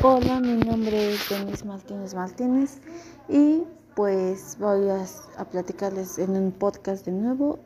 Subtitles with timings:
[0.00, 2.80] Hola, mi nombre es Denise Martínez Martínez
[3.28, 3.62] y
[3.94, 5.04] pues voy a,
[5.44, 7.58] platicarles en un podcast de nuevo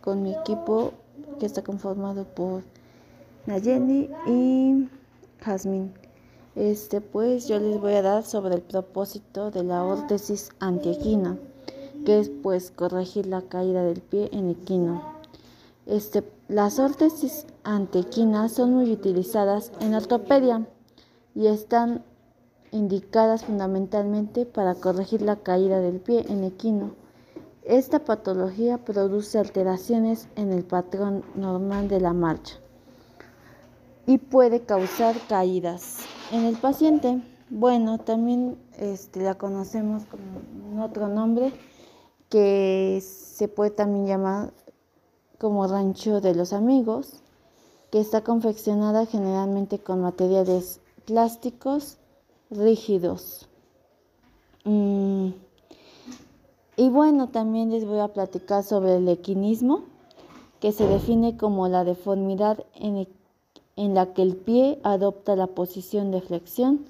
[0.00, 0.92] con mi equipo
[1.38, 2.62] que está conformado por
[3.46, 4.88] Nayeli y
[5.40, 5.92] Jazmín.
[6.56, 11.38] Este pues yo les voy a dar sobre el propósito de la órtesis antiequina,
[12.04, 15.02] que es pues corregir la caída del pie en equino.
[15.86, 20.66] Este, las órtesis antiequinas son muy utilizadas en ortopedia
[21.34, 22.04] y están
[22.70, 26.94] indicadas fundamentalmente para corregir la caída del pie en equino.
[27.64, 32.56] Esta patología produce alteraciones en el patrón normal de la marcha
[34.06, 35.98] y puede causar caídas.
[36.32, 41.52] En el paciente, bueno, también este, la conocemos con otro nombre
[42.28, 44.52] que se puede también llamar
[45.38, 47.20] como rancho de los amigos,
[47.90, 51.98] que está confeccionada generalmente con materiales plásticos
[52.50, 53.48] rígidos.
[54.64, 55.30] Mm,
[56.76, 59.84] y bueno, también les voy a platicar sobre el equinismo,
[60.60, 63.08] que se define como la deformidad en,
[63.76, 66.86] en la que el pie adopta la posición de flexión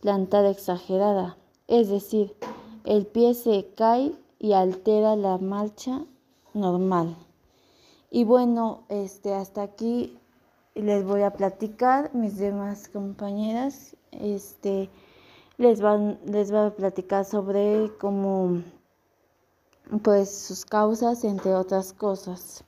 [0.00, 2.36] plantada exagerada, es decir,
[2.84, 6.04] el pie se cae y altera la marcha
[6.54, 7.16] normal.
[8.10, 10.16] Y bueno, este hasta aquí
[10.76, 14.90] les voy a platicar mis demás compañeras este
[15.58, 18.62] les van les va a platicar sobre cómo
[20.02, 22.64] pues sus causas entre otras cosas.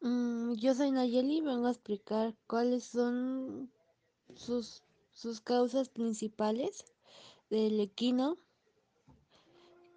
[0.00, 3.70] Mm, yo soy Nayeli y vengo a explicar cuáles son
[4.34, 6.84] sus, sus causas principales
[7.48, 8.36] del equino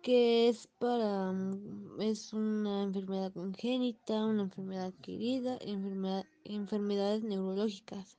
[0.07, 8.17] que es para mm, es una enfermedad congénita, una enfermedad adquirida, enfermedad, enfermedades neurológicas.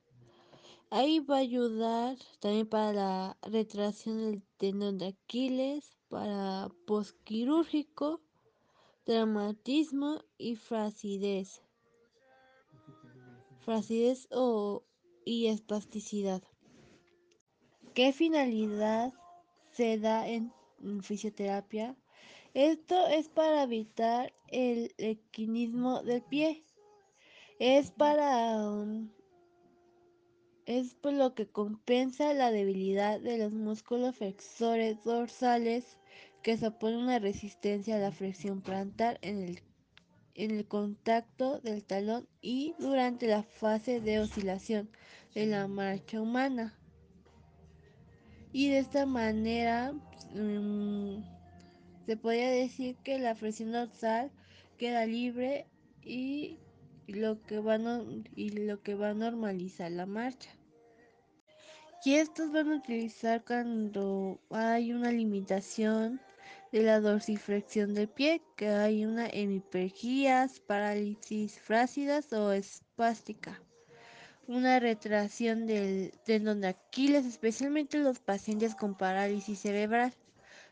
[0.91, 8.21] Ahí va a ayudar también para la retracción del tendón de Aquiles, para posquirúrgico,
[9.03, 11.63] traumatismo y frasidez.
[13.61, 14.83] Frasidez o
[15.25, 16.43] y espasticidad.
[17.95, 19.11] ¿Qué finalidad
[19.71, 20.53] se da en
[21.01, 21.95] fisioterapia.
[22.53, 26.63] Esto es para evitar el equinismo del pie.
[27.59, 29.09] Es para um,
[30.65, 35.97] es por lo que compensa la debilidad de los músculos flexores dorsales
[36.43, 39.63] que se una resistencia a la flexión plantar en el,
[40.35, 44.89] en el contacto del talón y durante la fase de oscilación
[45.33, 46.77] de la marcha humana
[48.51, 49.93] y de esta manera
[50.33, 51.23] mm,
[52.05, 54.31] se podría decir que la presión dorsal
[54.77, 55.67] queda libre
[56.03, 56.57] y
[57.07, 57.77] lo que va
[58.35, 60.49] y lo que va a normalizar la marcha.
[62.05, 66.21] Y estos van a utilizar cuando hay una limitación
[66.71, 73.61] de la dorsiflexión del pie, que hay una hemipergías, parálisis frácidas o espástica
[74.49, 80.11] una retracción del tendón de Aquiles, especialmente los pacientes con parálisis cerebral,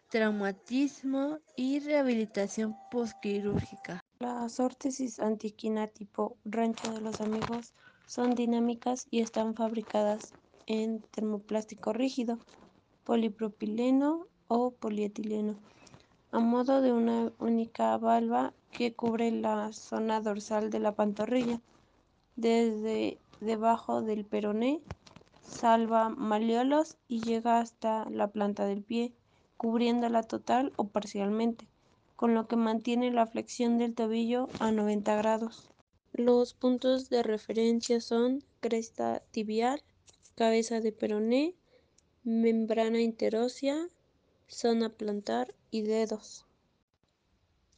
[0.09, 4.03] traumatismo y rehabilitación postquirúrgica.
[4.17, 7.75] Las órtesis antiquina tipo rancho de los amigos
[8.07, 10.33] son dinámicas y están fabricadas
[10.65, 12.39] en termoplástico rígido,
[13.03, 15.55] polipropileno o polietileno,
[16.31, 21.61] a modo de una única valva que cubre la zona dorsal de la pantorrilla,
[22.35, 24.81] desde debajo del peroné,
[25.43, 29.13] salva malleolos y llega hasta la planta del pie,
[29.57, 31.67] cubriéndola total o parcialmente,
[32.15, 35.69] con lo que mantiene la flexión del tobillo a 90 grados.
[36.13, 39.83] Los puntos de referencia son cresta tibial,
[40.35, 41.55] cabeza de peroné,
[42.23, 43.87] membrana interósea,
[44.47, 46.45] zona plantar y dedos.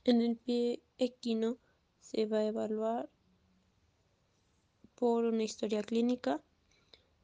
[0.05, 1.57] En el pie equino
[1.99, 3.09] se va a evaluar
[4.99, 6.41] por una historia clínica,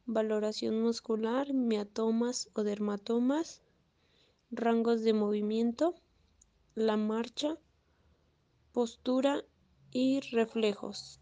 [0.06, 3.62] valoración muscular, miatomas o dermatomas,
[4.50, 5.94] rangos de movimiento,
[6.74, 7.58] la marcha,
[8.72, 9.44] postura
[9.92, 11.20] y reflejos.